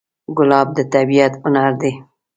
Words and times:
ګلاب 0.37 0.67
د 0.77 0.79
طبیعت 0.93 1.33
هنر 1.43 1.71
دی. 1.81 1.91